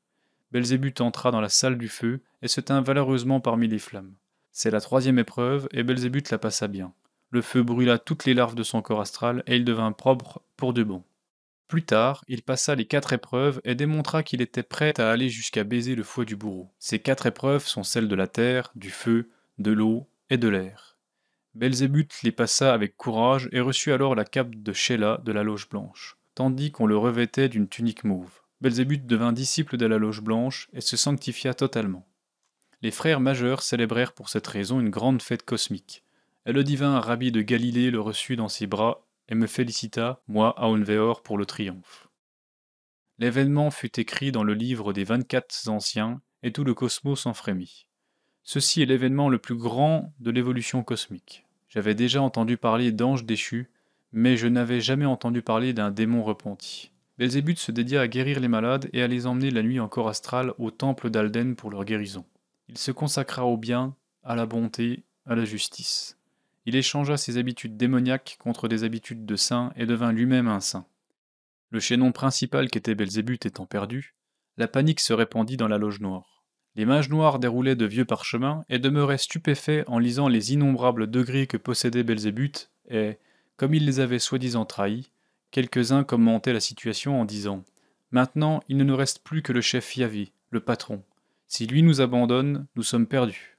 [0.52, 4.16] Belzébuth entra dans la salle du feu et se tint valeureusement parmi les flammes.
[4.52, 6.94] C'est la troisième épreuve, et Belzébuth la passa bien.
[7.30, 10.74] Le feu brûla toutes les larves de son corps astral et il devint propre pour
[10.74, 11.04] de bon.
[11.68, 15.66] Plus tard, il passa les quatre épreuves et démontra qu'il était prêt à aller jusqu'à
[15.66, 16.72] baiser le foie du bourreau.
[16.80, 19.30] Ces quatre épreuves sont celles de la terre, du feu,
[19.60, 20.98] de l'eau et de l'air.
[21.56, 25.68] Belzébuth les passa avec courage et reçut alors la cape de Sheila de la Loge
[25.68, 28.42] Blanche, tandis qu'on le revêtait d'une tunique mauve.
[28.62, 32.08] Belzébuth devint disciple de la Loge Blanche et se sanctifia totalement.
[32.82, 36.04] Les frères majeurs célébrèrent pour cette raison une grande fête cosmique
[36.48, 40.56] et le divin rabbi de Galilée le reçut dans ses bras et me félicita, moi,
[40.64, 42.08] Aunveor, pour le triomphe.
[43.20, 47.88] L'événement fut écrit dans le livre des vingt-quatre anciens, et tout le cosmos en frémit.
[48.44, 51.46] Ceci est l'événement le plus grand de l'évolution cosmique.
[51.68, 53.70] J'avais déjà entendu parler d'anges déchus,
[54.14, 56.92] mais je n'avais jamais entendu parler d'un démon repenti.
[57.18, 60.10] Belzébuth se dédia à guérir les malades et à les emmener la nuit en corps
[60.10, 62.26] astral au temple d'Alden pour leur guérison.
[62.68, 66.18] Il se consacra au bien, à la bonté, à la justice
[66.68, 70.86] il échangea ses habitudes démoniaques contre des habitudes de saint et devint lui-même un saint.
[71.70, 74.16] Le chaînon principal qu'était Belzébuth étant perdu,
[74.58, 76.44] la panique se répandit dans la loge noire.
[76.76, 81.48] Les mages noirs déroulaient de vieux parchemins et demeuraient stupéfaits en lisant les innombrables degrés
[81.48, 83.18] que possédait Belzébuth et,
[83.56, 85.10] comme ils les avaient soi-disant trahis,
[85.52, 87.64] quelques-uns commentaient la situation en disant
[88.12, 91.04] Maintenant, il ne nous reste plus que le chef Yavé, le patron.
[91.48, 93.58] Si lui nous abandonne, nous sommes perdus.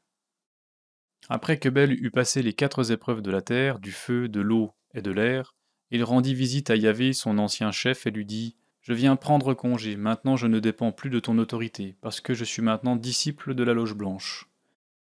[1.29, 4.73] Après que Belle eut passé les quatre épreuves de la terre, du feu, de l'eau
[4.95, 5.55] et de l'air,
[5.91, 9.97] Il rendit visite à Yahvé, son ancien chef, et lui dit Je viens prendre congé,
[9.97, 13.65] maintenant je ne dépends plus de ton autorité, parce que je suis maintenant disciple de
[13.65, 14.49] la loge blanche.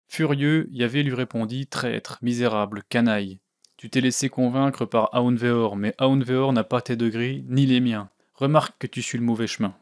[0.08, 3.38] Furieux, Yahvé lui répondit Traître, misérable, canaille.
[3.78, 8.10] Tu t'es laissé convaincre par Aounveor, mais Aounveor n'a pas tes degrés, ni les miens.
[8.34, 9.72] Remarque que tu suis le mauvais chemin.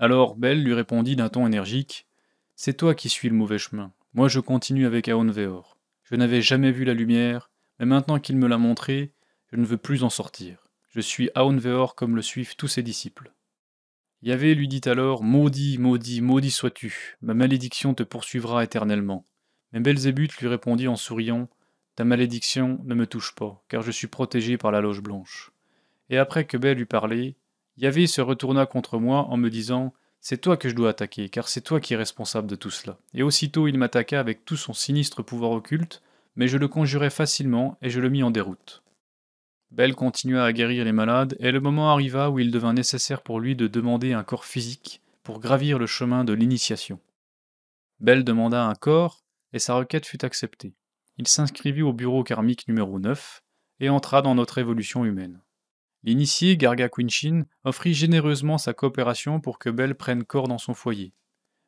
[0.00, 2.08] Alors Belle lui répondit d'un ton énergique
[2.56, 3.92] C'est toi qui suis le mauvais chemin.
[4.12, 5.78] Moi je continue avec Aounveor.
[6.02, 9.12] Je n'avais jamais vu la lumière, mais maintenant qu'il me l'a montré,
[9.52, 10.66] je ne veux plus en sortir.
[10.88, 13.30] Je suis Aounveor comme le suivent tous ses disciples.
[14.20, 19.24] Yahvé lui dit alors Maudit, maudit, maudit sois-tu, ma malédiction te poursuivra éternellement.
[19.72, 21.48] Mais Belzébuth lui répondit en souriant
[21.96, 25.50] ta malédiction ne me touche pas, car je suis protégé par la loge blanche.
[26.10, 27.36] Et après que Bel eut parlé,
[27.78, 31.48] Yahvé se retourna contre moi en me disant C'est toi que je dois attaquer, car
[31.48, 32.98] c'est toi qui es responsable de tout cela.
[33.14, 36.02] Et aussitôt il m'attaqua avec tout son sinistre pouvoir occulte,
[36.36, 38.82] mais je le conjurai facilement et je le mis en déroute.
[39.70, 43.40] Bel continua à guérir les malades, et le moment arriva où il devint nécessaire pour
[43.40, 47.00] lui de demander un corps physique pour gravir le chemin de l'initiation.
[48.00, 49.24] Bel demanda un corps,
[49.54, 50.74] et sa requête fut acceptée
[51.18, 53.42] il s'inscrivit au bureau karmique numéro 9
[53.80, 55.40] et entra dans notre évolution humaine.
[56.02, 61.12] L'initié, Garga Quinchin, offrit généreusement sa coopération pour que Belle prenne corps dans son foyer.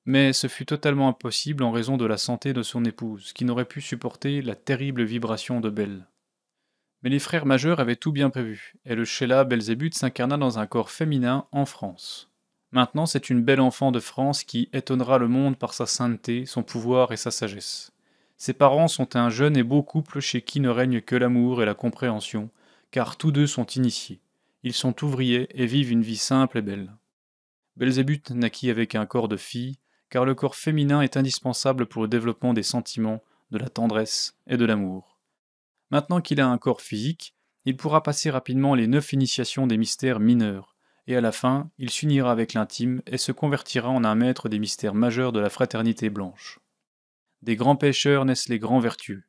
[0.05, 3.64] Mais ce fut totalement impossible en raison de la santé de son épouse, qui n'aurait
[3.64, 6.07] pu supporter la terrible vibration de Belle.
[7.03, 10.66] Mais les frères majeurs avaient tout bien prévu, et le Sheila Belzébuth s'incarna dans un
[10.66, 12.30] corps féminin en France.
[12.70, 16.62] Maintenant, c'est une belle enfant de France qui étonnera le monde par sa sainteté, son
[16.62, 17.92] pouvoir et sa sagesse.
[18.39, 21.66] Ses parents sont un jeune et beau couple chez qui ne règne que l'amour et
[21.66, 22.51] la compréhension,
[22.93, 24.20] car tous deux sont initiés.
[24.62, 26.95] Ils sont ouvriers et vivent une vie simple et belle.
[27.76, 29.78] Belzébuth naquit avec un corps de fille,
[30.09, 34.57] car le corps féminin est indispensable pour le développement des sentiments, de la tendresse et
[34.57, 35.18] de l'amour.
[35.91, 37.34] Maintenant qu'il a un corps physique,
[37.64, 40.76] il pourra passer rapidement les neuf initiations des mystères mineurs,
[41.09, 44.59] et à la fin, il s'unira avec l'intime et se convertira en un maître des
[44.59, 46.61] mystères majeurs de la fraternité blanche.
[47.43, 49.24] Des grands pêcheurs naissent les grands vertueux.